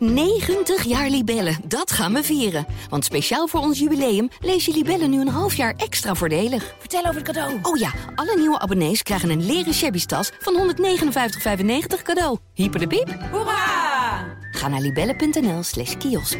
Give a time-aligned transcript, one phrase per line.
[0.00, 2.66] 90 jaar Libellen, dat gaan we vieren.
[2.88, 6.74] Want speciaal voor ons jubileum lees je Libellen nu een half jaar extra voordelig.
[6.78, 7.58] Vertel over het cadeau.
[7.62, 12.38] Oh ja, alle nieuwe abonnees krijgen een leren shabby tas van 159,95 cadeau.
[12.54, 13.16] Hyper de piep.
[13.30, 14.24] Hoera!
[14.50, 16.38] Ga naar libellen.nl slash kiosk.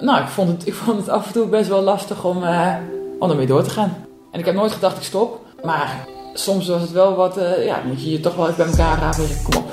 [0.00, 2.76] Nou, ik vond, het, ik vond het af en toe best wel lastig om, eh,
[3.18, 4.06] om ermee door te gaan.
[4.32, 5.46] En ik heb nooit gedacht ik stop.
[5.62, 6.06] Maar
[6.38, 8.98] soms was het wel wat, eh, ja, moet je je toch wel even bij elkaar
[8.98, 9.24] rapen.
[9.44, 9.72] Kom op.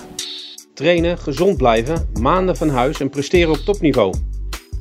[0.74, 4.16] Trainen, gezond blijven, maanden van huis en presteren op topniveau.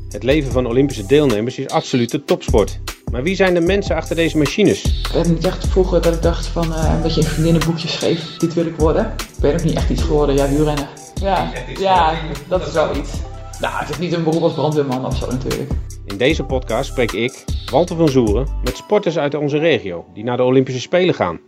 [0.08, 2.80] Het leven van Olympische deelnemers is absolute topsport.
[3.10, 4.84] Maar wie zijn de mensen achter deze machines?
[4.84, 8.36] Ik heb niet echt vroeger dat ik dacht van, eh, dat je in vriendinnenboekjes schreef,
[8.36, 9.04] dit wil ik worden.
[9.04, 10.88] Ik ben ook niet echt iets geworden, ja, wielrennen.
[11.20, 12.14] Ja, ja,
[12.48, 13.10] dat is wel iets.
[13.60, 15.70] Nou, het is niet een beroep als brandweerman of zo natuurlijk.
[16.04, 20.36] In deze podcast spreek ik, Walter van Zoeren, met sporters uit onze regio die naar
[20.36, 21.40] de Olympische Spelen gaan.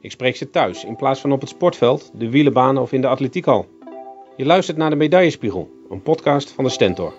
[0.00, 3.06] Ik spreek ze thuis in plaats van op het sportveld, de wielenbanen of in de
[3.06, 3.68] atletiekhal.
[4.36, 7.14] Je luistert naar de Medaillespiegel, een podcast van de Stentor.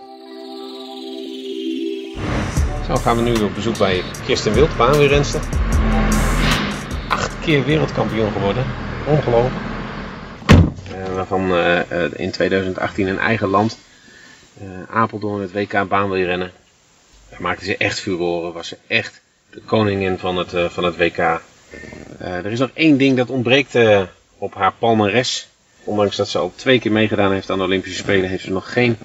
[2.87, 5.41] Zo gaan we nu op bezoek bij Kirsten Wild, baanweerrenster.
[7.09, 8.65] Acht keer wereldkampioen geworden.
[9.07, 9.65] Ongelooflijk.
[10.93, 13.79] Eh, waarvan eh, in 2018 een eigen land,
[14.59, 16.51] eh, Apeldoorn, het WK baanwielrennen.
[17.29, 18.53] Daar maakte ze echt furoren.
[18.53, 21.41] Was ze echt de koningin van het, van het WK.
[22.19, 24.01] Eh, er is nog één ding dat ontbreekt eh,
[24.37, 25.47] op haar palmares.
[25.83, 28.73] Ondanks dat ze al twee keer meegedaan heeft aan de Olympische Spelen, heeft ze nog
[28.73, 28.97] geen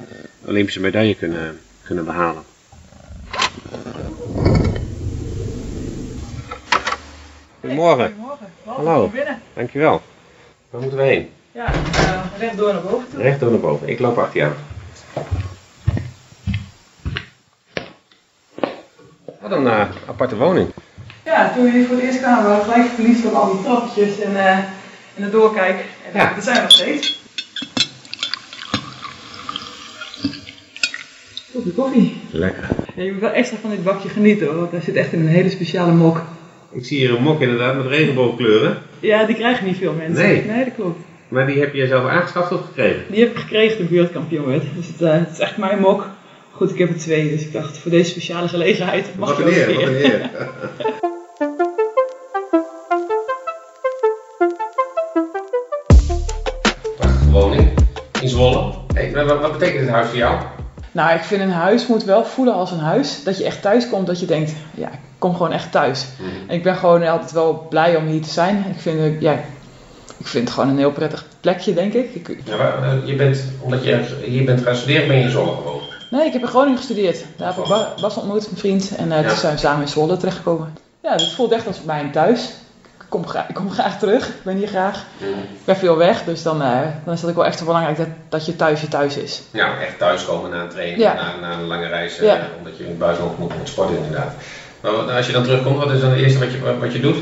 [0.44, 2.42] Olympische medaille kunnen, kunnen behalen.
[7.60, 8.06] Goedemorgen.
[8.06, 8.46] Goedemorgen.
[8.64, 9.08] Hallo.
[9.08, 9.42] binnen.
[9.54, 10.02] Dankjewel.
[10.70, 11.30] Waar moeten we heen?
[11.52, 13.22] Ja, uh, rechtdoor naar boven toe.
[13.22, 13.88] Rechtdoor naar boven.
[13.88, 14.52] Ik loop achter jou.
[19.40, 20.72] Wat een eh, aparte woning.
[21.24, 23.62] Ja, toen we hier voor het eerst kwamen, waren we gelijk verliefd van al die
[23.62, 24.58] trappetjes en, eh
[25.16, 25.76] en het doorkijk.
[26.12, 26.34] En Ja.
[26.34, 27.22] dat zijn we nog steeds.
[31.52, 32.16] Koffie, koffie.
[32.30, 32.68] Lekker.
[32.96, 35.20] Ja, je moet wel extra van dit bakje genieten hoor, want hij zit echt in
[35.20, 36.22] een hele speciale mok.
[36.72, 38.78] Ik zie hier een mok inderdaad met regenboogkleuren.
[39.00, 40.24] Ja, die krijgen niet veel mensen.
[40.24, 40.44] Nee.
[40.44, 40.98] Nee, dat klopt.
[41.28, 43.02] Maar die heb je zelf aangeschaft of gekregen?
[43.08, 44.62] Die heb ik gekregen toen ik wereldkampioen werd.
[44.76, 46.06] Dus het, eh, het is echt mijn mok.
[46.50, 49.42] Goed, ik heb er twee, dus ik dacht voor deze speciale gelegenheid mag Wat je
[49.42, 50.14] een ook eer, een wat een keer.
[50.14, 51.12] eer.
[59.24, 60.36] Maar wat, wat betekent dit huis voor jou?
[60.92, 63.22] Nou, ik vind een huis moet wel voelen als een huis.
[63.24, 66.06] Dat je echt thuis komt, dat je denkt, ja, ik kom gewoon echt thuis.
[66.46, 68.64] En ik ben gewoon altijd wel blij om hier te zijn.
[68.74, 69.32] Ik vind, het- ja,
[70.16, 72.14] ik vind het gewoon een heel prettig plekje, denk ik.
[72.14, 75.30] ik Ja, maar, eh, je bent, omdat je hier bent gaan studeren, ben je in
[75.30, 75.82] Zwolle gewoond.
[76.10, 77.24] nee, ik heb in Groningen gestudeerd.
[77.36, 78.96] Daar heb ik Ba- Bas ontmoet, mijn vriend.
[78.96, 79.28] En eh, Ja.
[79.28, 80.74] toen zijn we samen in Zwolle terechtgekomen.
[81.02, 82.52] Ja, het voelt echt als mijn thuis.
[83.14, 84.28] Ik kom, ik kom graag terug.
[84.28, 85.04] Ik ben hier graag.
[85.18, 88.06] Ik ben veel weg, dus dan, eh, dan is het ook wel echt belangrijk dat,
[88.28, 89.42] dat je thuis je thuis is.
[89.50, 91.14] Ja, echt thuiskomen na een training, Ja.
[91.14, 94.32] na, na een lange reis, eh, omdat je in het buitenland moet, moet sporten inderdaad.
[94.80, 97.00] Maar wat- als je dan terugkomt, wat is dan het eerste wat je, wat, je
[97.00, 97.16] doet?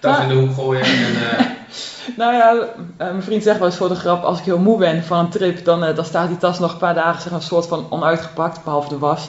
[0.00, 0.22] Tas Nou.
[0.22, 1.38] in de hoek gooien en...
[1.38, 1.44] eh,
[2.16, 2.54] Nou ja,
[2.96, 5.28] mijn vriend zegt wel eens voor de grap, als ik heel moe ben van een
[5.30, 8.64] trip, dan, dan staat die tas nog een paar dagen zeg een soort van onuitgepakt,
[8.64, 9.28] behalve de was.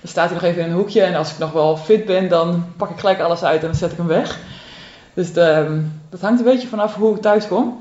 [0.00, 2.28] Dan staat hij nog even in een hoekje en als ik nog wel fit ben,
[2.28, 4.38] dan pak ik gelijk alles uit en dan zet ik hem weg.
[5.18, 5.80] Dus de, ehm,
[6.10, 7.80] dat hangt een beetje vanaf hoe ik thuis kom.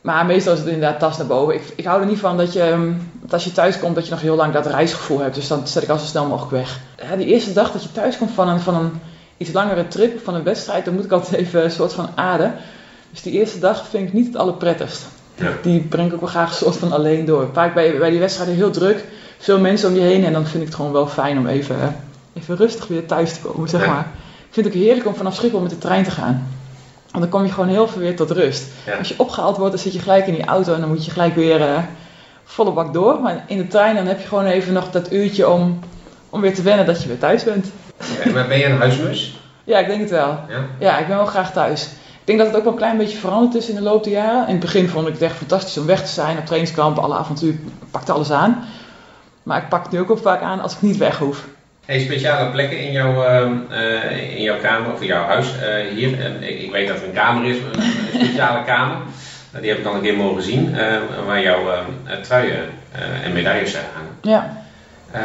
[0.00, 1.54] Maar meestal is het inderdaad tas naar boven.
[1.54, 4.04] Ik, ik hou er niet van dat je, ehm, dat als je thuis komt, dat
[4.04, 5.34] je nog heel lang dat reisgevoel hebt.
[5.34, 6.80] Dus dan zet ik al zo snel mogelijk weg.
[7.02, 8.90] Ja, die eerste dag dat je thuis komt van een, van een
[9.36, 12.54] iets langere trip, van een wedstrijd, dan moet ik altijd even een soort van aarden.
[13.10, 15.06] Dus die eerste dag vind ik niet het allerprettigst.
[15.34, 15.50] Ja.
[15.62, 17.48] Die breng ik ook wel graag een soort van alleen door.
[17.52, 19.04] Vaak bij, bij die wedstrijden heel druk,
[19.38, 20.24] veel mensen om je heen.
[20.24, 21.88] En dan vind ik het gewoon wel fijn om even, eh,
[22.42, 24.06] even rustig weer thuis te komen, zeg maar.
[24.48, 26.55] Ik vind het ook heerlijk om vanaf Schiphol met de trein te gaan.
[27.16, 28.64] Want dan kom je gewoon heel veel weer tot rust.
[28.86, 28.96] Ja.
[28.96, 31.10] Als je opgehaald wordt, dan zit je gelijk in die auto en dan moet je
[31.10, 31.78] gelijk weer eh,
[32.44, 33.20] volle bak door.
[33.20, 35.78] Maar in de trein dan heb je gewoon even nog dat uurtje om,
[36.30, 37.66] om weer te wennen dat je weer thuis bent.
[38.24, 39.40] Ja, maar ben je een huismus?
[39.64, 40.38] Ja, ik denk het wel.
[40.48, 40.64] Ja?
[40.78, 41.84] Ja, ik ben wel graag thuis.
[42.20, 44.12] Ik denk dat het ook wel een klein beetje veranderd is in de loop der
[44.12, 44.46] jaren.
[44.46, 47.16] In het begin vond ik het echt fantastisch om weg te zijn op trainingskamp, alle
[47.16, 47.54] avontuur,
[47.90, 48.64] pakte alles aan.
[49.42, 51.44] Maar ik pak het nu ook wel vaak aan als ik niet weg hoef.
[51.86, 55.94] Hey, speciale plekken in jouw, ehm, eh, in jouw kamer of in jouw huis eh,
[55.94, 56.20] hier.
[56.20, 58.96] En ik, weet dat er een kamer is, een, een speciale kamer.
[59.50, 60.96] Nou, die heb ik al een keer mogen zien, eh,
[61.26, 62.64] waar jouw ehm, eh, truien
[63.22, 64.12] en medailles zijn hangen.
[64.22, 64.62] Ja,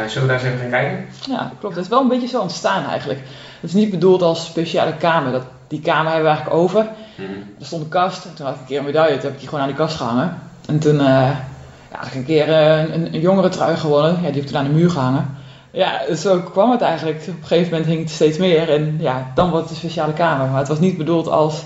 [0.08, 1.08] zullen we daar eens even gaan kijken?
[1.28, 1.74] ja, klopt.
[1.74, 3.20] Het is wel een beetje zo ontstaan eigenlijk.
[3.60, 5.32] Het is niet bedoeld als speciale kamer.
[5.32, 6.86] Dat, die kamer hebben we eigenlijk over.
[7.58, 8.24] Er stond een kast.
[8.24, 9.14] En toen had ik een keer een medaille.
[9.14, 10.38] Toen heb ik die gewoon aan die kast gehangen.
[10.66, 11.06] En toen eh,
[11.90, 14.10] ja, had ik een keer een, een jongere trui gewonnen.
[14.10, 15.40] Ja, die heb ik toen aan de muur gehangen.
[15.72, 17.18] Ja, zo kwam het eigenlijk.
[17.20, 18.68] Op een gegeven moment hing het steeds meer.
[18.68, 20.48] En ja, dan wordt het een speciale kamer.
[20.48, 21.64] Maar het was niet bedoeld als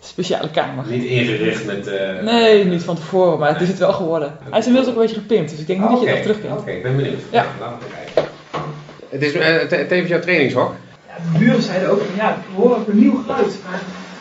[0.00, 0.84] speciale kamer.
[0.86, 1.88] Niet ingericht met...
[1.88, 4.36] Uh, nee, niet van tevoren, maar het is het wel geworden.
[4.50, 6.24] Hij is inmiddels ook een beetje gepimpt, dus ik denk niet dat je het nog
[6.24, 6.60] terugkent.
[6.60, 7.20] Oké, ik ben benieuwd.
[7.30, 7.46] Ja.
[7.60, 8.32] Laten we kijken.
[9.08, 10.74] Het is uh, tevens jouw trainingshok?
[11.08, 13.80] Ja, de buren zeiden ook van ja, we horen ook een nieuw geluid, maar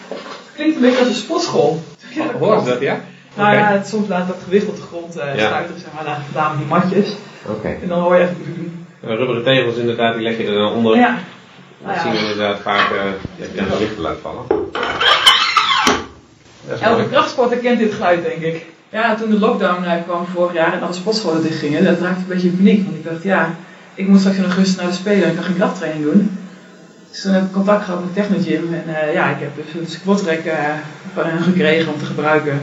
[0.09, 0.19] het
[0.55, 1.79] klinkt een beetje als een sportschool.
[2.15, 2.99] Ja, Hoor dat, ja?
[3.35, 5.65] Nou ja, het, soms laat dat gewicht op de grond uh, ja.
[5.77, 7.15] zeg maar, naar die matjes.
[7.45, 7.67] Oké.
[7.81, 8.78] En dan hoor je even...
[9.01, 10.95] Rubberen tegels inderdaad, die leg je er dan onder.
[10.95, 11.17] Ja.
[11.85, 13.01] Dan zien we inderdaad vaak, uh,
[13.37, 14.43] je hebt een gewicht laten vallen.
[16.81, 18.65] Elke krachtsporter kent dit geluid, denk ik.
[18.89, 22.27] Ja, toen de lockdown uh, kwam vorig jaar en alle sportscholen dichtgingen, dat raakte een
[22.27, 22.83] beetje in paniek.
[22.83, 23.55] Want ik dacht, ja,
[23.93, 26.37] ik moet straks in augustus naar de Spelen en ik kan geen krachttraining doen.
[27.09, 29.87] Dus toen heb ik contact gehad met Technogym en uh, ja, ik heb dus een
[29.87, 30.53] squat rack uh,
[31.13, 32.61] van hen gekregen om te gebruiken.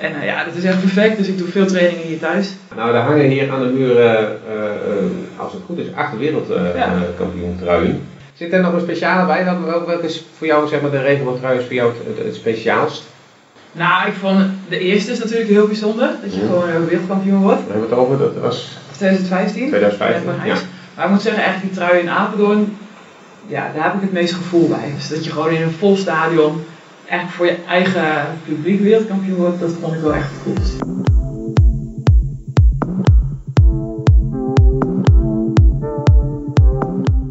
[0.00, 2.50] En uh, ja, dat is echt perfect, dus ik doe veel trainingen hier thuis.
[2.76, 3.96] Nou, er hangen hier aan de muur,
[5.36, 7.62] als het goed is, acht wereldkampioen ja.
[7.64, 8.02] truien.
[8.34, 9.44] Zit er nog een speciale bij?
[9.44, 13.02] Welke, welke is voor jou zeg maar, de regenboogtrui is voor jou het, het, speciaalst?
[13.72, 16.48] Nou, ik vond de eerste is natuurlijk heel bijzonder, dat je Mhm.
[16.48, 17.66] gewoon wereldkampioen wordt.
[17.66, 19.68] We hebben het over, dat was 2015.
[19.68, 20.54] 2015, bij ja.
[20.94, 22.76] Maar ik moet zeggen, eigenlijk die trui in Apeldoorn,
[23.46, 24.92] ja, daar heb ik het meest gevoel bij.
[24.94, 26.64] Dus dat je gewoon in een vol stadion,
[27.08, 30.76] eigenlijk voor je eigen publiek wereldkampioen wordt, dat vond ik wel echt het coolst.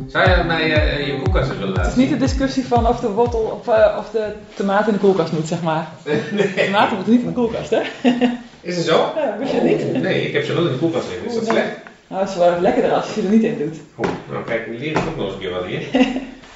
[0.08, 3.00] Zou je mij uh, je koelkast willen laten Het is niet de discussie van of
[3.00, 5.88] de wortel of, uh, of de tomaat in de koelkast moet, zeg maar.
[6.06, 6.22] nee.
[6.32, 7.82] De tomaten moeten niet in de koelkast, hè?
[8.62, 9.14] Is het zo?
[9.16, 10.02] Ja, wist je niet?
[10.02, 11.28] Nee, ik heb ze wel in de koelkast liggen.
[11.28, 11.52] Is dat nee.
[11.52, 11.78] slecht?
[12.08, 13.78] Nou, het is wel lekkerder als je er niet in doet.
[13.96, 15.88] Goed, nou kijk, ik ook nog eens een keer wat hier.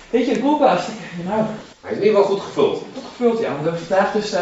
[0.10, 0.90] Weet je, de koelkast,
[1.26, 1.46] nou,
[1.82, 2.78] Hij is in ieder geval goed gevuld.
[2.94, 3.48] goed gevuld, ja.
[3.50, 4.40] We hebben vandaag dus, uh,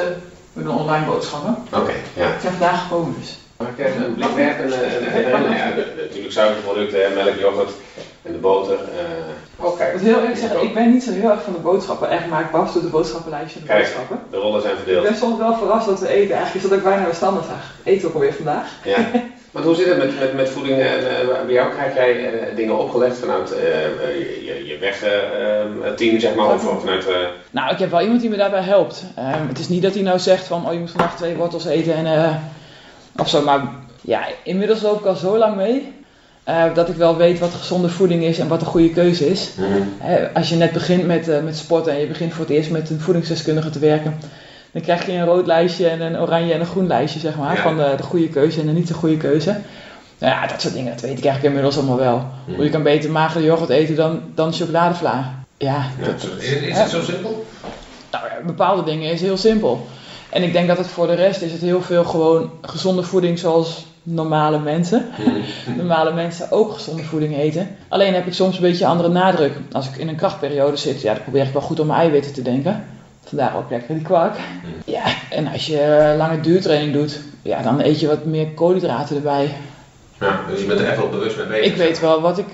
[0.53, 1.55] we doen online boodschappen.
[1.73, 2.25] Oké, ja.
[2.27, 3.37] Ik zijn vandaag gekomen dus.
[3.57, 4.73] Mag ik een blik en,
[5.23, 7.69] en, ja, natuurlijk suikerproducten, melk, yoghurt
[8.21, 8.73] en de boter.
[8.73, 9.83] eh Oké.
[9.83, 12.09] Ik heel eerlijk zeggen, ik ben niet zo heel erg van de boodschappen.
[12.09, 13.83] Echt, maar ik Bas doet de boodschappenlijstje en de Kijk.
[13.83, 14.19] boodschappen.
[14.31, 15.03] De rollen zijn Ik verdeeld.
[15.03, 16.35] ben soms wel verrast dat we eten.
[16.35, 17.71] Eigenlijk is dat ook bijna weer standaard zag.
[17.83, 18.67] Eten we ook alweer vandaag.
[18.83, 18.97] Ja.
[19.51, 20.79] Want hoe zit het met, met, met voeding?
[20.79, 23.91] En, eh, bij jou krijg jij eh, dingen opgelegd vanuit eh, eh,
[24.45, 27.07] je, je, wegteam, zeg maar, of, vanuit...
[27.07, 27.15] eh,
[27.51, 29.03] Nou, ik heb wel iemand die me daarbij helpt.
[29.15, 31.65] Ehm, het is niet dat hij nou zegt van, oh je moet vandaag twee wortels
[31.65, 32.35] eten en eh
[33.17, 33.41] of zo.
[33.41, 33.61] Maar
[34.01, 35.93] ja, inmiddels loop ik al zo lang mee.
[36.43, 39.49] eh, dat ik wel weet wat gezonde voeding is en wat een goede keuze is.
[39.97, 42.69] Hè, als je net begint met, eh, met sporten en je begint voor het eerst
[42.71, 44.19] met een voedingsdeskundige te werken,
[44.71, 47.55] dan krijg je een rood lijstje en een oranje en een groen lijstje, zeg maar,
[47.55, 47.61] Ja.
[47.61, 49.57] van de, de goede keuze en de niet zo goede keuze.
[50.17, 52.25] Nou ja, dat soort dingen, dat weet ik eigenlijk inmiddels allemaal wel.
[52.45, 52.61] Mhm.
[52.61, 55.37] Je kan beter magere yoghurt eten dan, dan chocoladevla.
[55.57, 57.45] Ja, Ja, dat, is, is het zo simpel?
[58.11, 59.87] nou ja, bepaalde dingen is heel simpel.
[60.29, 63.39] En ik denk dat het voor de rest is het heel veel gewoon gezonde voeding
[63.39, 65.05] zoals normale mensen.
[65.77, 67.75] normale mensen ook gezonde voeding eten.
[67.87, 69.53] Alleen heb ik soms een beetje andere nadruk.
[69.71, 72.33] Als ik in een krachtperiode zit, ja, dan probeer ik wel goed om mijn eiwitten
[72.33, 72.83] te denken.
[73.23, 74.37] Vandaar ook lekker die kwark.
[74.85, 79.15] Ja, en als je eh, lange duurtraining doet, ja, dan eet je wat meer koolhydraten
[79.15, 79.49] erbij.
[80.19, 81.65] Ja, dus je bent er echt wel bewust mee bezig.
[81.65, 82.45] Ik weet wel wat ik,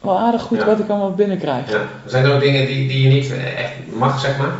[0.00, 0.64] wel aardig goed Ja.
[0.66, 1.70] wat ik allemaal binnenkrijg.
[1.70, 1.80] Ja.
[2.06, 4.52] Zijn er ook dingen die, die je niet echt mag, zeg maar?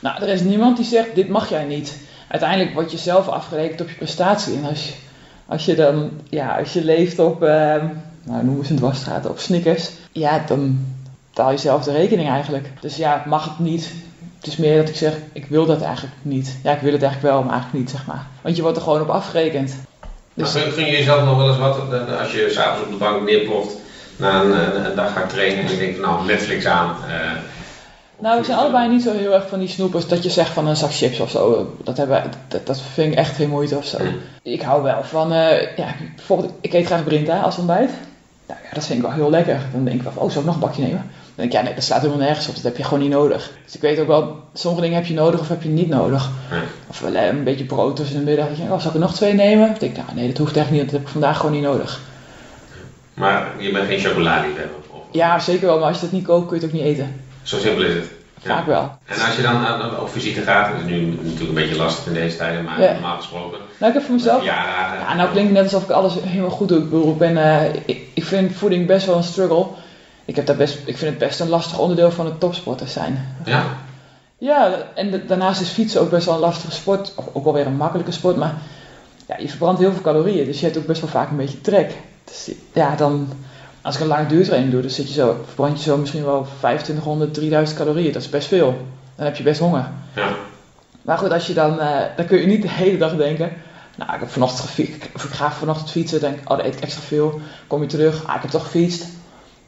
[0.00, 1.98] Nou, er is niemand die zegt, dit mag jij niet.
[2.28, 4.56] Uiteindelijk word je zelf afgerekend op je prestatie.
[4.56, 4.92] En als je,
[5.46, 7.84] als je dan, ja, als je leeft op, ehm
[8.22, 9.90] nou noemen ze een dwarsstraat, op Snickers.
[10.12, 10.86] Ja, dan
[11.28, 12.68] betaal je zelf de rekening eigenlijk.
[12.80, 13.92] Dus ja, mag het niet.
[14.40, 16.56] Het is meer dat ik zeg, ik wil dat eigenlijk niet.
[16.62, 18.26] Ja, ik wil het eigenlijk wel, maar eigenlijk niet, zeg maar.
[18.42, 19.76] Want je wordt er gewoon op afgerekend.
[20.34, 23.22] Dus gun, je jezelf nog wel eens wat eh, als je s'avonds op de bank
[23.26, 23.74] neerploft
[24.16, 26.96] na een, een, een dag gaat trainen en je denkt nou Netflix aan.
[27.08, 27.30] eh,
[28.18, 30.66] Nou, we zijn allebei niet zo heel erg van die snoepers dat je zegt van
[30.66, 31.74] een zak chips of zo.
[31.84, 33.98] Dat, hebben, dat, dat vind ik echt geen moeite of zo.
[34.00, 34.18] Mm.
[34.42, 37.90] Ik hou wel van, eh, ja, bijvoorbeeld, ik eet graag Brinta als ontbijt.
[38.50, 39.60] Nou ja, dat vind ik wel heel lekker.
[39.72, 40.96] Dan denk ik wel van, oh, zou ik nog een bakje nemen?
[40.98, 42.54] Dan denk ik, ja, nee, dat slaat helemaal nergens op.
[42.54, 43.50] Dat heb je gewoon niet nodig.
[43.64, 46.30] Dus ik weet ook wel, sommige dingen heb je nodig of heb je niet nodig.
[46.86, 48.46] Of wel, eh, een beetje brood tussen de middag.
[48.48, 49.66] Oh, zal ik er nog twee nemen?
[49.66, 51.62] Dan denk ik, nou nee, dat hoeft echt niet, dat heb ik vandaag gewoon niet
[51.62, 52.00] nodig.
[53.14, 54.00] Maar je bent geen
[54.90, 56.88] of- Ja, zeker wel, maar als je dat niet koopt, kun je het ook niet
[56.88, 57.20] eten.
[57.42, 58.10] Zo simpel is het.
[58.42, 58.48] Ja.
[58.56, 58.90] Vaak wel.
[59.06, 62.06] En als je dan aan- op visite gaat, dat is nu natuurlijk een beetje lastig
[62.06, 62.92] in deze tijden, maar Ja.
[62.92, 63.58] normaal gesproken.
[63.78, 66.68] Nou, ik heb voor mezelf Ja, nou klinkt het net alsof ik alles helemaal goed
[66.68, 66.78] doe.
[66.78, 69.66] Ik bedoel, ik, ben, eh, ik, ik vind voeding best wel een struggle.
[70.24, 73.34] Ik, heb daar best, ik vind het best een lastig onderdeel van het topsporters zijn.
[73.44, 73.62] Ja?
[74.38, 77.12] Ja, en de- daarnaast is fietsen ook best wel een lastige sport.
[77.16, 78.54] Of ook wel weer een makkelijke sport, maar
[79.28, 80.44] ja, je verbrandt heel veel calorieën.
[80.44, 81.92] Dus je hebt ook best wel vaak een beetje trek.
[82.24, 83.28] Dus ja, dan,
[83.82, 86.46] als ik een lange duurtraining doe, dan zit je zo, verbrand je zo misschien wel
[86.58, 88.12] 2500, 3000 calorieën.
[88.12, 88.86] Dat is best veel.
[89.16, 89.88] Dan heb je best honger.
[90.14, 90.28] Ja.
[91.02, 93.52] Maar goed, als je dan, eh, dan kun je niet de hele dag denken.
[93.96, 96.20] Nou, ik heb vanochtend gefietst, ik ga vanochtend fietsen.
[96.20, 97.40] denk ik, oh, dan eet ik extra veel.
[97.66, 99.02] Kom je terug, ah, ik heb toch gefietst.
[99.02, 99.08] En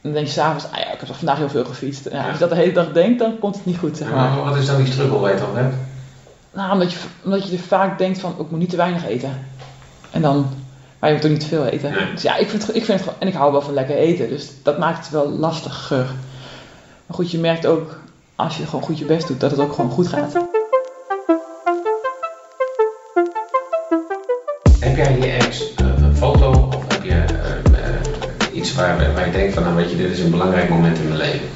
[0.02, 2.08] dan denk je s'avonds, ah ja, ik heb toch vandaag heel veel gefietst.
[2.12, 2.22] Ja.
[2.24, 4.44] Als je dat de hele dag denkt, dan komt het niet goed, zeg En maar.
[4.44, 5.74] wat- is dan die struggle waar je over hebt?
[6.52, 9.46] Nou, omdat je, omdat je er vaak denkt van, ik moet niet te weinig eten.
[10.10, 10.46] En dan,
[11.02, 11.90] maar je moet ook niet te veel eten.
[11.90, 12.12] Nee.
[12.12, 13.96] Dus ja, ik vind, het, ik vind het gewoon, en ik hou wel van lekker
[13.96, 14.28] eten.
[14.28, 16.04] Dus dat maakt het wel lastiger.
[17.06, 17.98] Maar goed, je merkt ook,
[18.36, 20.32] als je gewoon goed je best doet, dat het ook gewoon goed gaat.
[24.80, 29.32] Heb jij hier ergens een foto of heb je eh, eh, iets waar, waar je
[29.32, 31.48] denkt van, nou weet je, dit is een belangrijk moment in mijn leven?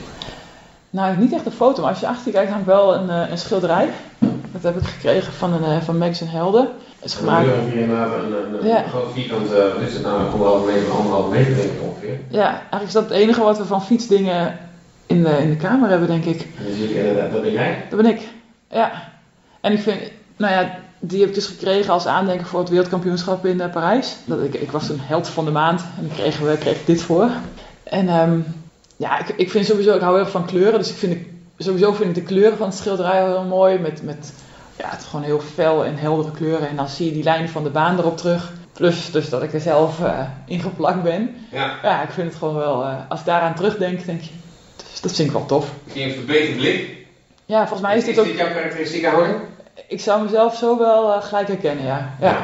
[0.91, 3.31] Nou, niet echt een foto, maar als je achter je kijkt, hangt wel een, eh,
[3.31, 3.89] een schilderij.
[4.63, 6.69] Dat heb ik gekregen van, een, eh, van Max en Helden.
[6.99, 8.83] Het is gemaakt, Hier inderdaad een, een, een Ja.
[8.89, 12.19] groot vierkant, eh, wat is het nou, anderhalve meter, anderhalve meter denk ik ongeveer.
[12.29, 14.59] ja, eigenlijk is dat het enige wat we van fietsdingen
[15.07, 16.49] in de, in de kamer hebben, denk ik.
[16.59, 17.85] En inderdaad, dat ben jij.
[17.91, 18.21] Dat ben ik.
[18.71, 18.93] Ja.
[19.61, 20.01] En ik vind,
[20.37, 24.17] nou ja, die heb ik dus gekregen als aandenken voor het wereldkampioenschap in eh, Parijs.
[24.25, 26.87] Dat ik, ik was een held van de maand en daar kregen we kreeg ik
[26.87, 27.29] dit voor.
[27.83, 28.39] En ehm,
[28.97, 31.17] ja, ik, ik vind sowieso, ik hou heel erg van kleuren, dus ik vind,
[31.59, 33.79] sowieso vind ik de kleuren van het schilderij heel mooi.
[33.79, 34.33] Met, met
[34.79, 36.69] ja, het gewoon heel fel en heldere kleuren.
[36.69, 38.53] En dan zie je die lijnen van de baan erop terug.
[38.73, 41.37] Plus dus dat ik er zelf eh in geplakt ben.
[41.51, 41.75] Ja.
[41.83, 44.31] Ja, ik vind het gewoon wel, eh, als ik daaraan terugdenk, denk je,
[45.03, 45.71] dat vind ik wel tof.
[45.93, 46.97] Je hebt verbeterd blik.
[47.47, 48.27] Ja, volgens mij is dit ook...
[48.27, 49.37] jouw karakteristieke houding?
[49.89, 52.11] Ik zou mezelf zo wel eh, gelijk herkennen, ja.
[52.21, 52.37] ja.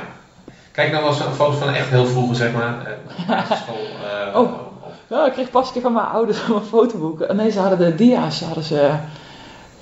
[0.72, 2.98] Kijk nou wel eens een foto's van echt heel vroeger, zeg maar.
[3.28, 4.52] eh, Oh.
[5.06, 7.32] Ja, ik kreeg pas een keer van mijn ouders een fotoboek.
[7.32, 8.90] Nee, ze hadden de dia's hadden ze,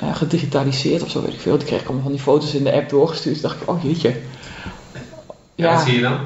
[0.00, 1.58] eh, gedigitaliseerd of zo, weet ik veel.
[1.58, 3.40] Die kreeg ik allemaal van die foto's in de app doorgestuurd.
[3.40, 4.16] Toen dacht ik, oh jeetje.
[5.54, 6.18] Ja, wat zie je dan?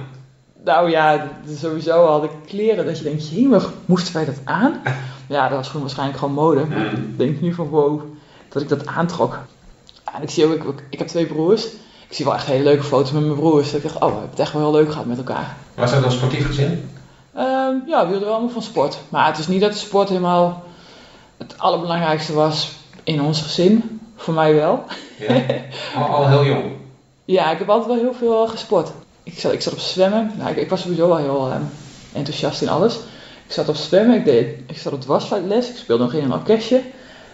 [0.65, 1.29] nou ja,
[1.59, 4.81] sowieso al de kleren dat je denkt, jemig, moesten wij dat aan?
[5.27, 6.65] Ja, dat was gewoon waarschijnlijk gewoon mode.
[6.67, 8.01] Maar ik denk nu van, wow,
[8.49, 9.39] dat ik dat aantrok.
[10.15, 11.65] En ik zie ook, ik, ik heb twee broers.
[12.09, 13.71] Ik zie wel echt hele leuke foto's met mijn broers.
[13.71, 15.57] Dat ik dacht, oh, we hebben het echt wel heel leuk gehad met elkaar.
[15.75, 16.91] Was dat een sportief gezin?
[17.35, 18.99] Ehm, ja, we hielden wel allemaal van sport.
[19.09, 20.63] Maar het is niet dat de sport helemaal
[21.37, 22.73] het allerbelangrijkste was
[23.05, 24.01] in ons gezin.
[24.17, 24.85] Voor mij wel.
[25.19, 25.43] Ja.
[25.97, 26.65] al, al heel jong.
[27.25, 28.91] Ja, ik heb altijd wel heel veel gesport.
[29.23, 30.33] Ik zat, ik zat op zwemmen.
[30.37, 31.63] Nou, ik, ik was sowieso wel heel ehm,
[32.13, 32.95] enthousiast in alles.
[33.47, 35.69] Ik zat op zwemmen, ik, deed, ik zat op dwarsfluitles.
[35.69, 36.81] Ik speelde nog in een orkestje.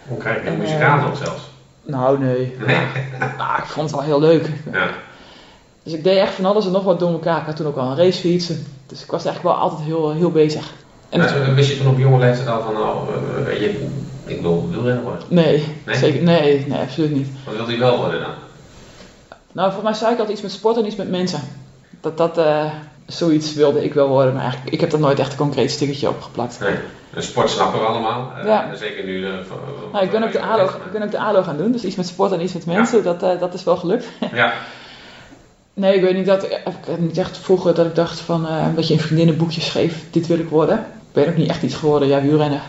[0.08, 1.42] Hoe krijg je En, een muzikaal eh, nog zelfs?
[1.82, 2.56] Nou, nee.
[2.66, 2.86] Nee.
[3.38, 4.50] Nou, ik vond het wel heel leuk.
[4.72, 4.88] Ja.
[5.82, 7.40] Dus ik deed echt van alles en nog wat door elkaar.
[7.40, 8.46] Ik had toen ook al een racefiets.
[8.86, 10.72] Dus ik was eigenlijk wel altijd heel, heel bezig.
[11.08, 13.88] En Nou, wist je toen op jonge leeftijd al van, nou, eh, weet je,
[14.30, 15.22] ik wil wielrenner worden?
[15.28, 15.96] nee, Nee?
[15.96, 17.28] Zeker, nee, nee, absoluut niet.
[17.44, 18.30] Wat wilde je wel worden dan?
[19.52, 21.40] Nou, voor mij zei ik altijd iets met sport en iets met mensen.
[22.00, 22.64] Dat dat eh,
[23.06, 26.08] zoiets wilde ik wel worden, maar eigenlijk, ik heb er nooit echt een concreet stickertje
[26.08, 26.60] op geplakt.
[26.60, 26.74] Nee.
[27.14, 28.32] Een sport snappen we allemaal.
[28.38, 28.74] eh, Ja.
[28.74, 29.26] Zeker nu.
[29.48, 29.58] voor-
[29.92, 31.96] Nou, ik ben ook de ALO, ik ben ook de ALO gaan doen, dus iets
[31.96, 34.04] met sport en iets met mensen, dat, dat is wel gelukt.
[34.32, 34.52] Ja.
[35.74, 38.88] Nee, ik weet niet dat, ik heb niet echt vroeger dat ik dacht van, dat
[38.88, 40.78] je in vriendinnenboekjes schreef, dit wil ik worden.
[40.78, 42.60] Ik ben ook niet echt iets geworden, ja, wielrennen.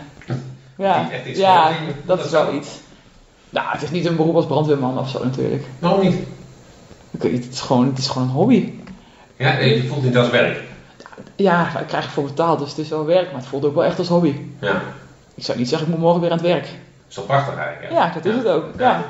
[0.76, 2.68] Ja, Niet echt iets ja dat dat is wel iets.
[3.50, 5.64] Nou, het is niet een beroep als brandweerman of zo natuurlijk.
[5.78, 6.16] Waarom niet?
[7.18, 8.72] Het is gewoon, het is gewoon een hobby.
[9.36, 10.60] Ja, je voelt niet als werk.
[11.36, 13.84] Ja, ik krijg ervoor betaald, dus het is wel werk, maar het voelt ook wel
[13.84, 14.34] echt als hobby.
[14.60, 14.82] Ja.
[15.34, 16.64] Ik zou niet zeggen, ik moet morgen weer aan het werk.
[16.64, 16.72] Dat
[17.08, 17.92] is wel prachtig eigenlijk.
[17.92, 18.64] Ja, dat is het ook.
[18.78, 19.04] Ja.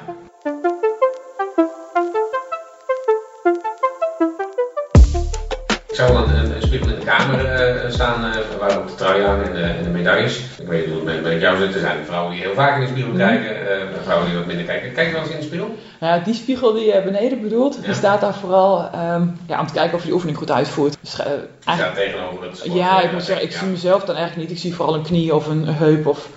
[5.89, 6.42] Ik zou wel een,
[6.73, 9.89] in de kamer eh, staan eh, waar ook de trui hangen en de, en de
[9.89, 10.39] medailles.
[10.61, 11.75] Ik weet niet hoe het met, jou zit.
[11.75, 14.65] Er zijn vrouwen die heel vaak in de spiegel kijken, eh, vrouwen die wat minder
[14.65, 14.93] kijken.
[14.93, 15.75] Kijk je wel eens in de spiegel?
[16.01, 17.81] Nou ja, die spiegel die je beneden bedoelt, Ja.
[17.87, 20.97] die staat daar vooral ehm, ja, om te kijken of je die oefening goed uitvoert.
[21.01, 22.75] Dus, eh, Ik eigenlijk- sta tegenover het sport.
[22.75, 23.59] ja, ik moet zeggen, ik ja.
[23.59, 24.57] zie mezelf dan eigenlijk niet.
[24.59, 26.29] Ik zie vooral een knie of een heup of...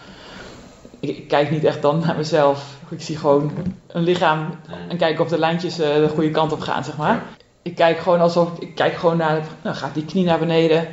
[1.00, 2.64] Ik, ik kijk niet echt dan naar mezelf.
[2.90, 3.52] Ik zie gewoon
[3.88, 4.50] een lichaam
[4.90, 7.24] en kijk of de lijntjes de goede kant op gaan, zeg maar.
[7.66, 10.88] Ik kijk gewoon alsof, ik kijk gewoon naar, nou gaat die knie naar beneden.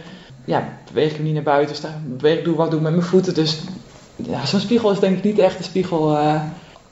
[0.45, 3.05] Ja, beweeg ik hem niet naar buiten, sta, beweeg doe wat doe ik met mijn
[3.07, 3.35] voeten.
[3.35, 3.61] Dus
[4.17, 6.43] ja, zo'n spiegel is denk ik niet echt een spiegel eh,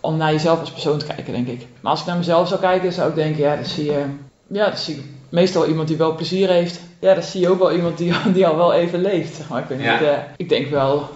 [0.01, 1.67] om naar jezelf als persoon te kijken, denk ik.
[1.81, 4.05] Maar als ik naar mezelf zou kijken, zou ik denken, ja, dan zie je,
[4.47, 6.81] ja, dan zie ik meestal iemand die wel plezier heeft.
[6.99, 9.61] Ja, dan zie je ook wel iemand die, die al wel even leeft, zeg maar.
[9.61, 9.93] Ik, weet Ja.
[9.93, 11.09] niet, eh, ik denk wel,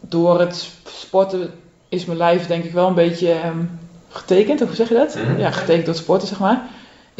[0.00, 1.50] door het sporten
[1.88, 3.64] is mijn lijf denk ik wel een beetje ehm,
[4.08, 5.14] getekend, of hoe zeg je dat?
[5.14, 5.38] Mhm.
[5.40, 6.62] Ja, getekend door het sporten, zeg maar.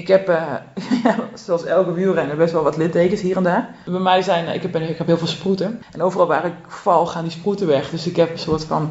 [0.01, 0.43] Ik heb, eh,
[1.45, 3.75] zoals elke wielrenner, best wel wat littekens hier en daar.
[3.85, 5.83] Bij mij zijn, eh, ik heb, ik heb heel veel sproeten.
[5.93, 7.91] En overal waar ik val, gaan die sproeten weg.
[7.91, 8.91] Dus ik heb een soort van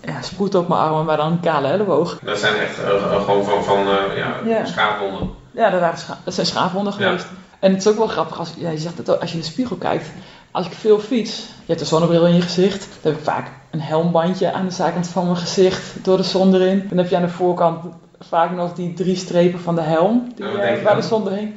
[0.00, 2.18] ja, sproeten op mijn armen, maar dan een kale elleboog.
[2.24, 3.78] Dat zijn echt eh, gewoon van, van
[4.44, 5.30] ja, schaafwonden.
[5.50, 7.06] Ja, dat, waren scha- dat zijn schaafwonden Ja.
[7.06, 7.26] geweest.
[7.58, 9.48] En het is ook wel grappig, als, ja, je zegt ook, als je in de
[9.50, 10.06] spiegel kijkt.
[10.50, 12.88] Als ik veel fiets, je hebt een zonnebril in je gezicht.
[13.02, 16.54] Dan heb ik vaak een helmbandje aan de zijkant van mijn gezicht, door de zon
[16.54, 16.86] erin.
[16.88, 17.84] Dan heb je aan de voorkant
[18.28, 21.56] vaak nog die drie strepen van de helm, die, Ja, waar de zon doorheen.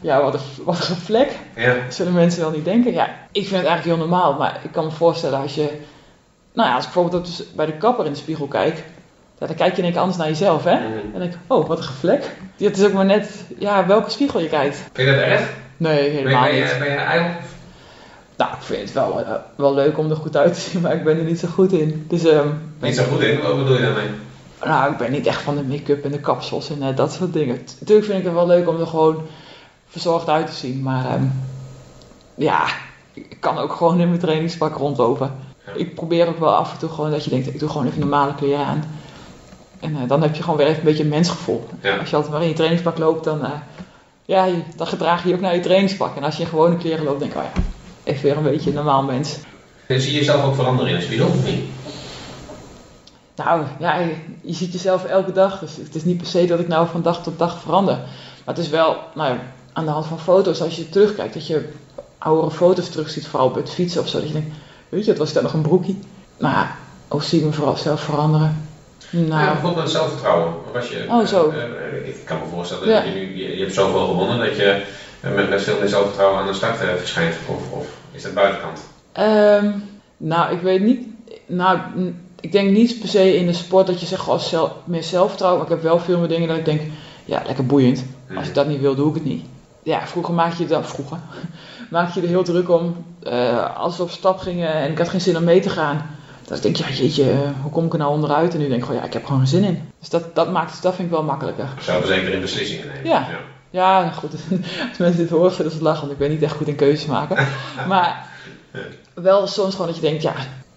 [0.00, 1.38] Ja, wat een, wat een vlek.
[1.56, 1.74] Ja.
[1.88, 2.92] zullen mensen wel niet denken.
[2.92, 5.68] Ja, ik vind het eigenlijk heel normaal, maar ik kan me voorstellen als je,
[6.52, 8.84] nou ja, als ik bijvoorbeeld bij de kapper in de spiegel kijk,
[9.38, 10.74] dan kijk je in één keer anders naar jezelf, hè?
[10.74, 10.84] Mhm.
[10.84, 12.30] En dan denk ik, oh, wat een gevlek.
[12.56, 14.76] Het is ook maar net, ja, welke spiegel je kijkt.
[14.92, 15.52] Vind je dat erg?
[15.76, 16.70] Nee, helemaal ben, niet.
[16.70, 17.26] je, ben je een?
[18.36, 20.94] Nou, ik vind het wel, eh, wel leuk om er goed uit te zien, maar
[20.94, 22.04] ik ben er niet zo goed in.
[22.08, 22.48] Dus, ehm,
[22.80, 24.08] Niet zo goed in, wat bedoel je daarmee?
[24.66, 27.32] Nou, ik ben niet echt van de make-up en de kapsels en eh, dat soort
[27.32, 27.58] dingen.
[27.80, 29.22] Natuurlijk vind ik het wel leuk om er gewoon
[29.88, 31.24] verzorgd uit te zien, maar ehm,
[32.34, 32.64] ja,
[33.12, 35.32] ik kan ook gewoon in mijn trainingspak rondlopen.
[35.66, 35.72] Ja.
[35.76, 38.00] Ik probeer ook wel af en toe gewoon dat je denkt, ik doe gewoon even
[38.00, 38.84] normale kleren aan.
[39.80, 41.68] En eh, dan heb je gewoon weer even een beetje een mensgevoel.
[41.80, 41.96] Ja.
[41.96, 43.50] Als je altijd maar in je trainingspak loopt, dan, eh,
[44.24, 46.16] ja, je- dan gedraag je je ook naar je trainingspak.
[46.16, 47.62] En als je in gewone kleren loopt, denk ik, oh ja,
[48.04, 49.38] even weer een beetje een normaal mens.
[49.88, 51.64] Zie je jezelf ook veranderen in een spiegel of niet?
[53.36, 55.58] Nou, ja, je, je ziet jezelf elke dag.
[55.58, 57.94] Dus het is niet per se dat ik nou van dag tot dag verander.
[58.44, 59.38] Maar het is wel, nou ja,
[59.72, 61.68] aan de hand van foto's, als je terugkijkt, dat je
[62.18, 64.18] oudere foto's terugziet, vooral op het fietsen of zo.
[64.18, 64.54] Dat je denkt,
[64.88, 65.98] weet je, het was dat nog een broekie.
[66.38, 66.76] Maar
[67.08, 68.66] hoe zie ik me vooral zelf veranderen?
[69.10, 70.54] Nou, Nou, bijvoorbeeld zelfvertrouwen.
[70.72, 71.50] Was je, Oh, zo.
[71.50, 72.94] eh, eh, ik kan me voorstellen Ja.
[72.94, 74.82] dat je nu, je, je hebt zoveel gewonnen dat je
[75.20, 77.34] eh, met, met veel meer zelfvertrouwen aan de start verschijnt.
[77.46, 78.80] Of, of is dat buitenkant?
[79.12, 79.70] Ehm,
[80.16, 81.06] nou, ik weet niet.
[81.46, 81.78] Nou,
[82.44, 85.60] ik denk niet per se in de sport dat je zegt zelf, meer zelfvertrouwen.
[85.62, 86.80] Maar ik heb wel veel meer dingen dat ik denk,
[87.24, 88.04] ja, lekker boeiend.
[88.36, 89.44] Als ik dat niet wil, doe ik het niet.
[89.82, 91.18] Ja, vroeger maak je dat, vroeger,
[91.90, 93.04] maak je er heel druk om.
[93.22, 96.06] eh, als we op stap gingen en ik had geen zin om mee te gaan.
[96.44, 98.52] Dan denk ik, ja jeetje, eh, hoe kom ik er nou onderuit?
[98.54, 99.88] En nu denk ik gewoon, ja, ik heb gewoon geen zin in.
[100.00, 101.68] Dus dat, dat maakt dat vind ik wel makkelijker.
[101.80, 103.10] Zelfverzekerd in beslissingen nemen.
[103.10, 103.26] Ja.
[103.70, 104.32] Ja, goed.
[104.88, 107.06] Als mensen dit horen, zullen ze lachen, want ik ben niet echt goed in keuzes
[107.06, 107.46] maken.
[107.88, 108.26] Maar
[109.14, 110.34] wel soms gewoon dat je denkt, ja,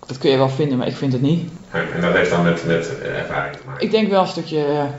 [0.08, 1.52] dat kun je wel vinden, maar ik vind het niet.
[1.72, 3.84] En dat heeft dan met, met eh, ervaring te maken.
[3.84, 4.90] Ik denk wel een stukje, eh, een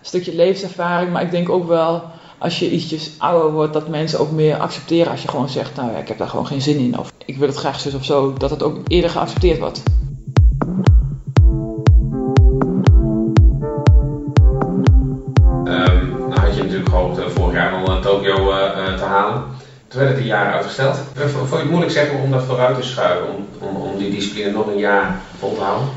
[0.00, 2.02] stukje levenservaring, maar ik denk ook wel
[2.38, 5.92] als je ietsjes ouder wordt, dat mensen ook meer accepteren als je gewoon zegt, nou
[5.92, 6.98] ja, ik heb daar gewoon geen zin in.
[6.98, 9.82] Of ik wil het graag zus of zo, dat het ook eerder geaccepteerd wordt.
[15.64, 18.34] Ehm, nou had je natuurlijk gehoopt eh, vorig jaar al Tokio
[18.96, 19.42] te halen.
[19.88, 20.96] Toen werd het een jaar uitgesteld.
[21.14, 23.26] Vond je het moeilijk zeg maar, om dat vooruit te schuiven?
[23.28, 25.88] Om, om, om die discipline nog een jaar vol te houden?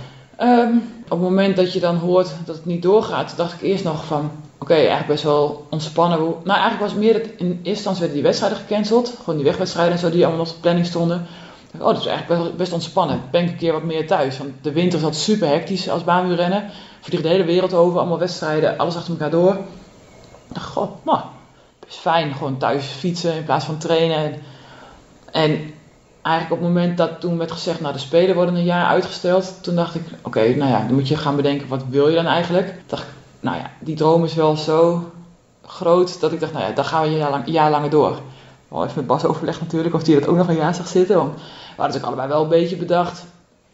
[0.43, 3.83] Ehm, op het moment dat je dan hoort dat het niet doorgaat, dacht ik eerst
[3.83, 6.19] nog van, oké, eigenlijk best wel ontspannen.
[6.19, 9.15] Nou, eigenlijk was het meer dat in eerste instantie werden die wedstrijden gecanceld.
[9.17, 11.27] Gewoon die wegwedstrijden en zo, die allemaal op de planning stonden.
[11.71, 13.21] Dacht, oh, dat is eigenlijk best, best ontspannen.
[13.31, 14.37] Ben ik een keer wat meer thuis.
[14.37, 16.69] Want de winter zat super hectisch als baanwielrennen.
[17.01, 19.57] Vlieg de hele wereld over, allemaal wedstrijden, alles achter elkaar door.
[20.53, 21.19] Dacht, goh, nou,
[21.79, 22.33] best fijn.
[22.33, 24.17] Gewoon thuis fietsen in plaats van trainen.
[24.17, 24.41] En,
[25.31, 25.73] en
[26.23, 29.63] eigenlijk op het moment dat toen werd gezegd, nou de Spelen worden een jaar uitgesteld,
[29.63, 32.25] toen dacht ik, oké, nou ja, dan moet je gaan bedenken, wat wil je dan
[32.25, 32.75] eigenlijk?
[32.87, 33.09] Dacht ik,
[33.39, 35.11] nou ja, die droom is wel zo
[35.65, 38.19] groot dat ik dacht, nou ja, dan gaan we een jaar, lang, langer door.
[38.67, 41.15] Wel even met Bas overlegd natuurlijk, of die dat ook nog een jaar zag zitten.
[41.15, 43.25] Want we hadden natuurlijk allebei wel een beetje bedacht.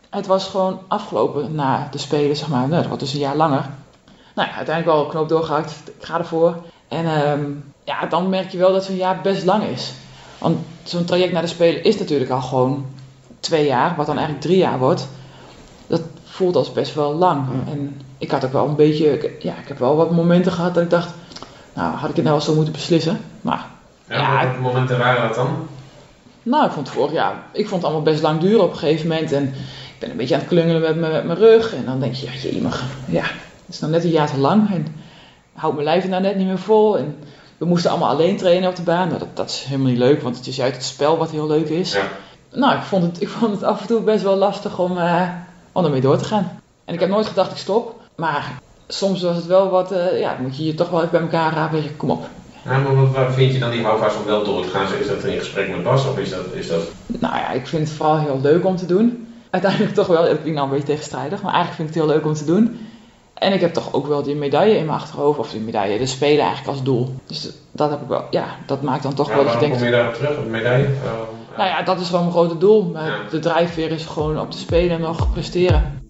[0.09, 2.67] Het was gewoon afgelopen na de Spelen, zeg maar.
[2.67, 3.69] Nou, dat wordt dus een jaar langer.
[4.35, 5.71] Nou ja, uiteindelijk wel een knoop doorgehakt.
[5.97, 6.55] Ik ga ervoor.
[6.87, 7.43] En ehm,
[7.83, 9.93] ja, dan merk je wel dat zo'n jaar best lang is.
[10.37, 10.57] Want
[10.89, 12.85] zo'n traject naar de Spelen is natuurlijk al gewoon
[13.39, 15.07] twee jaar, wat dan eigenlijk drie jaar wordt.
[15.87, 17.45] Dat voelt als best wel lang.
[17.69, 20.83] En ik had ook wel een beetje, ja, ik heb wel wat momenten gehad dat
[20.83, 21.13] ik dacht,
[21.73, 23.19] nou, had ik het nou wel zo moeten beslissen.
[23.41, 23.65] Maar,
[24.07, 24.43] Ja, Ja.
[24.45, 25.47] Welke momenten waren dat dan?
[26.43, 28.77] nou, ik vond het vorig jaar, ik vond het allemaal best lang duren op een
[28.77, 29.31] gegeven moment.
[29.31, 31.73] En ik ben een beetje aan het klungelen met, mijn- met mijn rug.
[31.75, 33.31] En dan denk je, ja, jemig, ja, het
[33.67, 34.73] is nou net een jaar te lang.
[34.73, 34.87] En
[35.53, 36.97] houdt mijn lijf er nou net niet meer vol.
[36.97, 37.17] En
[37.59, 39.07] we moesten allemaal alleen trainen op de baan.
[39.07, 41.47] Nou, dat, dat is helemaal niet leuk, want het is juist het spel wat heel
[41.47, 41.93] leuk is.
[41.93, 42.07] Ja.
[42.51, 44.97] Nou, ik vond, het, ik vond het af en toe best wel lastig om,
[45.71, 46.61] om ermee door te gaan.
[46.85, 47.99] En ik heb nooit gedacht, ik stop.
[48.15, 51.21] Maar soms was het wel wat, eh, ja, moet je je toch wel even bij
[51.21, 51.97] elkaar rapen.
[51.97, 52.27] Kom op.
[52.65, 54.93] Ja, maar wat, waar vind je dan die houvast om wel door te gaan?
[54.99, 56.45] Is dat in gesprek met Bas of is dat...
[56.53, 56.81] Is dat...
[57.05, 59.27] Nou ja, ik vind het vooral heel leuk om te doen.
[59.49, 62.13] Uiteindelijk toch wel, ik ben nou een beetje tegenstrijdig, maar eigenlijk vind ik het heel
[62.13, 62.88] leuk om te doen.
[63.39, 66.05] En ik heb toch ook wel die medaille in mijn achterhoofd, of die medaille, de
[66.05, 67.13] spelen eigenlijk als doel.
[67.25, 69.75] Dus dat heb ik wel, ja, dat maakt dan toch Ja, wel dat je denkt,
[69.77, 70.87] kom je daarop terug, op de medaille?
[71.57, 72.89] Nou ja, dat is wel mijn grote doel.
[72.93, 73.15] Maar Ja.
[73.29, 76.01] de drijfveer is gewoon op de spelen nog presteren.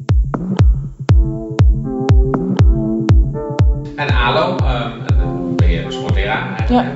[3.96, 4.56] En ALO,
[5.18, 6.88] dan ben je een sportleraar eigenlijk.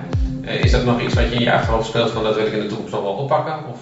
[0.44, 2.54] Eh, Is dat nog iets wat je in je achterhoofd speelt van dat wil ik
[2.54, 3.54] in de toekomst nog wel oppakken?
[3.72, 3.80] Of?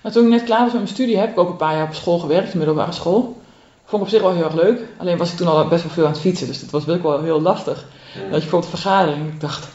[0.00, 1.86] Maar toen ik net klaar was met mijn studie, heb ik ook een paar jaar
[1.86, 3.36] op school gewerkt, middelbare school.
[3.90, 4.80] Vond ik op zich wel heel erg leuk.
[4.96, 7.02] Alleen was ik toen al best wel veel aan het fietsen, dus dat was ook
[7.02, 7.74] wel heel lastig.
[7.74, 9.68] Dat je bijvoorbeeld vergadering, ik dacht,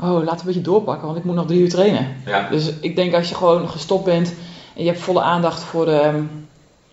[0.00, 2.16] oh, laten we een beetje doorpakken, want ik moet nog drie uur trainen.
[2.26, 2.48] Ja.
[2.50, 4.34] Dus ik denk als je gewoon gestopt bent
[4.76, 6.22] en je hebt volle aandacht voor, de, ehm,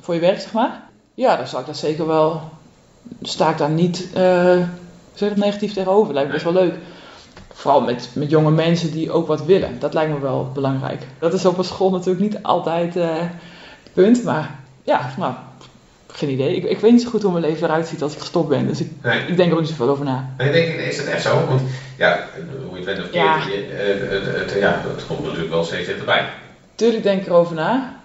[0.01, 0.83] voor je werk, zeg maar.
[1.13, 2.41] Ja, dan zou ik dat zeker wel,
[3.21, 4.57] sta ik daar niet, eh,
[5.13, 6.13] zeg dat, negatief tegenover.
[6.13, 6.75] Lijkt me best wel leuk.
[7.53, 9.79] Vooral met, met jonge mensen die ook wat willen.
[9.79, 11.07] Dat lijkt me wel belangrijk.
[11.19, 13.07] Dat is op een school natuurlijk niet altijd eh,
[13.83, 14.23] het punt.
[14.23, 15.33] Maar ja, nou,
[16.15, 16.55] Geen idee.
[16.55, 18.67] Ik, ik weet niet zo goed hoe mijn leven eruit ziet als ik gestopt ben.
[18.67, 19.19] Dus ik, Nee.
[19.27, 20.29] ik denk er ook niet zoveel over na.
[20.37, 21.45] Nee, denk, ik, is dat echt zo?
[21.47, 21.61] Want
[21.97, 22.27] ja,
[22.67, 23.37] hoe je het bent of Ja.
[23.37, 26.25] je, eh, het, het- ja, het komt natuurlijk wel steeds dichterbij.
[26.75, 27.95] Tuurlijk denk ik erover na.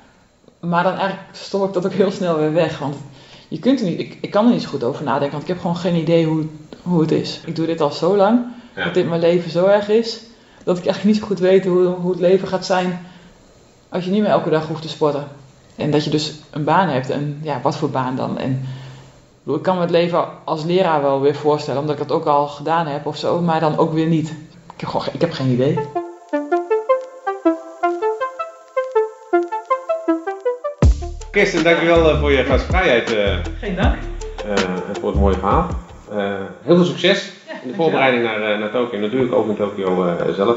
[0.61, 2.79] Maar dan eigenlijk stop ik dat ook heel snel weer weg.
[2.79, 2.97] Want
[3.49, 5.31] je kunt er niet, ik, ik kan er niet zo goed over nadenken.
[5.31, 6.45] Want ik heb gewoon geen idee hoe,
[6.83, 7.41] hoe het is.
[7.47, 8.41] Ik doe dit al zo lang.
[8.77, 8.85] Ja.
[8.85, 10.21] Dat dit mijn leven zo erg is.
[10.65, 13.07] Dat ik eigenlijk niet zo goed weet hoe, hoe het leven gaat zijn.
[13.89, 15.27] Als je niet meer elke dag hoeft te sporten.
[15.81, 17.11] En dat je dus een baan hebt.
[17.11, 18.39] En ja, wat voor baan dan?
[18.39, 18.67] En
[19.47, 21.81] ik kan me het leven als leraar wel weer voorstellen.
[21.81, 23.41] Omdat ik dat ook al gedaan heb of zo.
[23.41, 24.35] Maar dan ook weer niet.
[24.77, 25.79] Ik heb, ik heb geen idee.
[31.31, 33.95] Kirsten, dankjewel eh, voor je gastvrijheid eh, Geen dank.
[34.45, 35.67] eh, en voor het mooie verhaal.
[36.11, 38.99] Eh, heel veel succes in de voorbereiding naar, naar Tokio.
[38.99, 40.57] Natuurlijk ook in Tokio eh, zelf.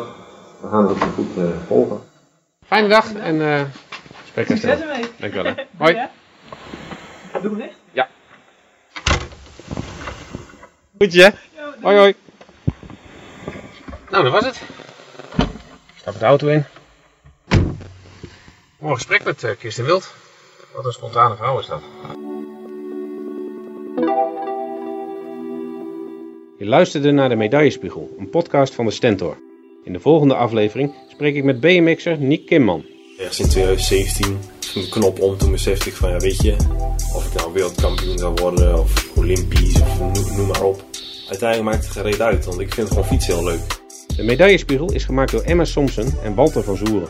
[0.62, 2.00] We gaan het goed eh, volgen.
[2.68, 3.42] Fijne dag en
[4.34, 4.82] spreek je snel.
[4.82, 5.06] ermee.
[5.20, 5.54] Dankjewel.
[5.56, 5.64] hè.
[5.84, 5.94] Hoi.
[7.42, 7.82] Doe hem dicht.
[10.98, 11.30] Goed hè?
[11.82, 12.14] Hoi hoi.
[14.10, 14.62] Nou, dat was het.
[15.96, 16.64] Stap de auto in.
[18.80, 20.14] Mooi gesprek met eh, Kirsten Wild.
[20.74, 21.82] Wat een spontane vrouw is dat.
[26.58, 29.38] Je luisterde naar de Medaillespiegel, een podcast van de Stentor.
[29.84, 32.86] In de volgende aflevering spreek ik met BMX'er Nick Kimman.
[33.18, 36.56] Ergens in 2017 ging de knop om, toen besefte ik van ja weet je,
[37.16, 40.84] of ik nou wereldkampioen zou worden of olympisch of noem, maar op.
[41.30, 43.82] Uiteindelijk maakt het gereed uit, want ik vind gewoon fietsen heel leuk.
[44.16, 47.10] De Medaillespiegel is gemaakt door Emma Somsen en Walter van Zoeren.